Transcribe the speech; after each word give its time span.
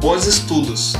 Bons 0.00 0.24
estudos! 0.24 0.94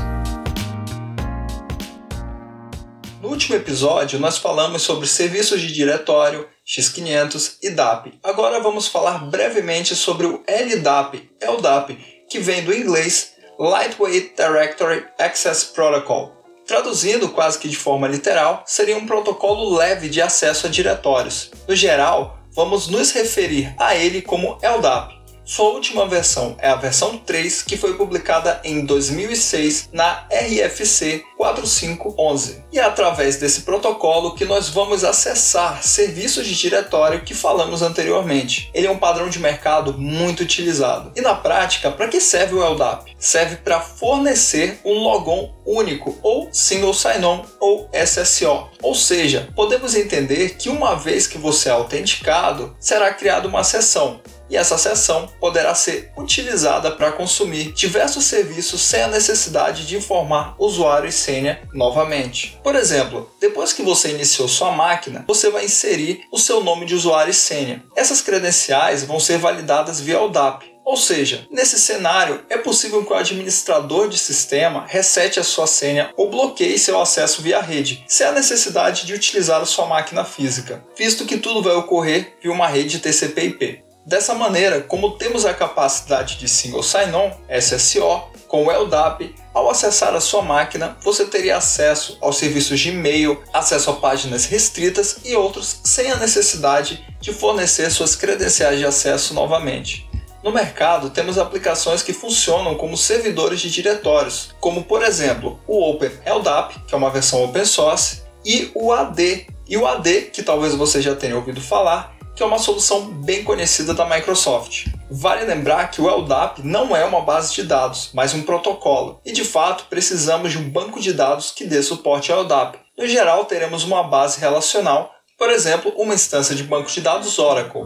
No 3.22 3.30
último 3.30 3.56
episódio, 3.56 4.20
nós 4.20 4.36
falamos 4.36 4.82
sobre 4.82 5.06
serviços 5.06 5.58
de 5.62 5.72
diretório, 5.72 6.46
X500 6.68 7.56
e 7.62 7.70
DAP. 7.70 8.18
Agora 8.22 8.60
vamos 8.60 8.88
falar 8.88 9.24
brevemente 9.30 9.96
sobre 9.96 10.26
o 10.26 10.42
LDAP, 10.46 11.30
LDAP, 11.42 11.98
que 12.28 12.40
vem 12.40 12.62
do 12.62 12.74
inglês 12.74 13.32
Lightweight 13.58 14.34
Directory 14.36 15.06
Access 15.18 15.64
Protocol. 15.64 16.36
Traduzindo 16.66 17.30
quase 17.30 17.58
que 17.58 17.70
de 17.70 17.76
forma 17.76 18.06
literal, 18.06 18.62
seria 18.66 18.98
um 18.98 19.06
protocolo 19.06 19.78
leve 19.78 20.10
de 20.10 20.20
acesso 20.20 20.66
a 20.66 20.70
diretórios. 20.70 21.50
No 21.66 21.74
geral, 21.74 22.38
vamos 22.54 22.86
nos 22.86 23.12
referir 23.12 23.74
a 23.78 23.96
ele 23.96 24.20
como 24.20 24.58
LDAP. 24.62 25.19
Sua 25.44 25.70
última 25.70 26.06
versão 26.06 26.56
é 26.60 26.68
a 26.68 26.76
versão 26.76 27.18
3, 27.18 27.62
que 27.62 27.76
foi 27.76 27.94
publicada 27.94 28.60
em 28.62 28.84
2006 28.84 29.88
na 29.92 30.26
RFC 30.30 31.24
4511. 31.36 32.62
E 32.72 32.78
é 32.78 32.84
através 32.84 33.36
desse 33.36 33.62
protocolo 33.62 34.34
que 34.34 34.44
nós 34.44 34.68
vamos 34.68 35.02
acessar 35.02 35.82
serviços 35.82 36.46
de 36.46 36.54
diretório 36.54 37.22
que 37.22 37.34
falamos 37.34 37.82
anteriormente. 37.82 38.70
Ele 38.72 38.86
é 38.86 38.90
um 38.90 38.98
padrão 38.98 39.28
de 39.28 39.40
mercado 39.40 39.94
muito 39.98 40.42
utilizado. 40.42 41.12
E 41.16 41.20
na 41.20 41.34
prática, 41.34 41.90
para 41.90 42.08
que 42.08 42.20
serve 42.20 42.54
o 42.54 42.72
LDAP? 42.72 43.16
Serve 43.18 43.56
para 43.56 43.80
fornecer 43.80 44.78
um 44.84 44.94
logon 44.98 45.52
único 45.66 46.16
ou 46.22 46.48
Single 46.52 46.94
Sign-On 46.94 47.44
ou 47.58 47.90
SSO. 47.92 48.68
Ou 48.82 48.94
seja, 48.94 49.48
podemos 49.56 49.94
entender 49.94 50.56
que 50.56 50.68
uma 50.68 50.94
vez 50.94 51.26
que 51.26 51.38
você 51.38 51.68
é 51.68 51.72
autenticado, 51.72 52.76
será 52.78 53.12
criada 53.12 53.48
uma 53.48 53.64
sessão 53.64 54.20
e 54.50 54.56
essa 54.56 54.76
seção 54.76 55.28
poderá 55.40 55.74
ser 55.74 56.12
utilizada 56.16 56.90
para 56.90 57.12
consumir 57.12 57.72
diversos 57.72 58.24
serviços 58.24 58.82
sem 58.82 59.02
a 59.02 59.08
necessidade 59.08 59.86
de 59.86 59.96
informar 59.96 60.54
usuário 60.58 61.08
e 61.08 61.12
senha 61.12 61.62
novamente. 61.72 62.58
Por 62.62 62.74
exemplo, 62.74 63.30
depois 63.40 63.72
que 63.72 63.82
você 63.82 64.10
iniciou 64.10 64.48
sua 64.48 64.72
máquina, 64.72 65.24
você 65.26 65.50
vai 65.50 65.64
inserir 65.64 66.22
o 66.32 66.38
seu 66.38 66.62
nome 66.62 66.84
de 66.84 66.94
usuário 66.94 67.30
e 67.30 67.34
senha. 67.34 67.84
Essas 67.96 68.20
credenciais 68.20 69.04
vão 69.04 69.20
ser 69.20 69.38
validadas 69.38 70.00
via 70.00 70.20
ODAP, 70.20 70.64
ou 70.84 70.96
seja, 70.96 71.46
nesse 71.52 71.78
cenário, 71.78 72.42
é 72.50 72.58
possível 72.58 73.04
que 73.04 73.12
o 73.12 73.16
administrador 73.16 74.08
de 74.08 74.18
sistema 74.18 74.86
resete 74.88 75.38
a 75.38 75.44
sua 75.44 75.66
senha 75.66 76.10
ou 76.16 76.28
bloqueie 76.28 76.78
seu 76.78 77.00
acesso 77.00 77.42
via 77.42 77.60
rede, 77.60 78.04
sem 78.08 78.26
a 78.26 78.32
necessidade 78.32 79.06
de 79.06 79.14
utilizar 79.14 79.60
a 79.60 79.66
sua 79.66 79.86
máquina 79.86 80.24
física, 80.24 80.84
visto 80.98 81.26
que 81.26 81.38
tudo 81.38 81.62
vai 81.62 81.74
ocorrer 81.74 82.36
via 82.42 82.50
uma 82.50 82.66
rede 82.66 82.98
TCP/IP. 82.98 83.84
Dessa 84.04 84.34
maneira, 84.34 84.80
como 84.80 85.12
temos 85.12 85.44
a 85.44 85.52
capacidade 85.52 86.38
de 86.38 86.48
Single 86.48 86.82
Sign-On, 86.82 87.32
SSO, 87.48 88.30
com 88.48 88.66
o 88.66 88.70
LDAP, 88.70 89.34
ao 89.54 89.70
acessar 89.70 90.14
a 90.14 90.20
sua 90.20 90.42
máquina, 90.42 90.96
você 91.02 91.26
teria 91.26 91.58
acesso 91.58 92.16
aos 92.20 92.38
serviços 92.38 92.80
de 92.80 92.88
e-mail, 92.88 93.40
acesso 93.52 93.90
a 93.90 93.96
páginas 93.96 94.46
restritas 94.46 95.18
e 95.24 95.36
outros 95.36 95.80
sem 95.84 96.10
a 96.10 96.16
necessidade 96.16 97.06
de 97.20 97.32
fornecer 97.32 97.90
suas 97.90 98.16
credenciais 98.16 98.78
de 98.78 98.86
acesso 98.86 99.34
novamente. 99.34 100.08
No 100.42 100.50
mercado, 100.50 101.10
temos 101.10 101.36
aplicações 101.36 102.02
que 102.02 102.14
funcionam 102.14 102.74
como 102.76 102.96
servidores 102.96 103.60
de 103.60 103.70
diretórios, 103.70 104.54
como 104.58 104.82
por 104.82 105.02
exemplo 105.02 105.60
o 105.66 105.90
Open 105.90 106.10
LDAP, 106.26 106.86
que 106.86 106.94
é 106.94 106.98
uma 106.98 107.10
versão 107.10 107.44
open 107.44 107.66
source, 107.66 108.22
e 108.44 108.70
o 108.74 108.90
AD. 108.90 109.46
E 109.68 109.76
o 109.76 109.86
AD, 109.86 110.30
que 110.32 110.42
talvez 110.42 110.74
você 110.74 111.02
já 111.02 111.14
tenha 111.14 111.36
ouvido 111.36 111.60
falar, 111.60 112.16
que 112.40 112.44
é 112.44 112.46
uma 112.46 112.58
solução 112.58 113.04
bem 113.06 113.44
conhecida 113.44 113.92
da 113.92 114.06
Microsoft. 114.06 114.86
Vale 115.10 115.44
lembrar 115.44 115.90
que 115.90 116.00
o 116.00 116.08
LDAP 116.08 116.60
não 116.64 116.96
é 116.96 117.04
uma 117.04 117.20
base 117.20 117.52
de 117.52 117.62
dados, 117.62 118.12
mas 118.14 118.32
um 118.32 118.40
protocolo, 118.40 119.20
e 119.26 119.30
de 119.30 119.44
fato 119.44 119.84
precisamos 119.90 120.50
de 120.50 120.56
um 120.56 120.70
banco 120.70 120.98
de 120.98 121.12
dados 121.12 121.50
que 121.50 121.66
dê 121.66 121.82
suporte 121.82 122.32
ao 122.32 122.40
LDAP. 122.40 122.78
No 122.96 123.06
geral, 123.06 123.44
teremos 123.44 123.84
uma 123.84 124.04
base 124.04 124.40
relacional, 124.40 125.14
por 125.36 125.50
exemplo, 125.50 125.92
uma 125.98 126.14
instância 126.14 126.54
de 126.54 126.62
banco 126.62 126.90
de 126.90 127.02
dados 127.02 127.38
Oracle. 127.38 127.82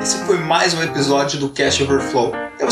Esse 0.00 0.24
foi 0.24 0.38
mais 0.38 0.74
um 0.74 0.82
episódio 0.84 1.40
do 1.40 1.48
Cache 1.48 1.82
Overflow. 1.82 2.30